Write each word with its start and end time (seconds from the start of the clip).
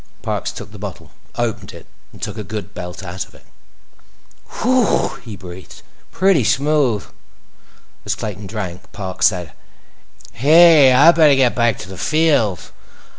Parks 0.23 0.51
took 0.51 0.71
the 0.71 0.79
bottle, 0.79 1.11
opened 1.37 1.73
it, 1.73 1.85
and 2.11 2.19
took 2.19 2.35
a 2.35 2.43
good 2.43 2.73
belt 2.73 3.03
out 3.03 3.23
of 3.27 3.35
it. 3.35 3.45
"Hooh!" 4.47 5.09
he 5.23 5.35
breathed. 5.35 5.83
"Pretty 6.11 6.43
smooth." 6.43 7.05
As 8.03 8.15
Clayton 8.15 8.47
drank, 8.47 8.91
Parks 8.93 9.27
said: 9.27 9.53
"Hey! 10.31 10.91
I 10.91 11.11
better 11.11 11.35
get 11.35 11.53
back 11.53 11.77
to 11.77 11.87
the 11.87 11.99
field! 11.99 12.71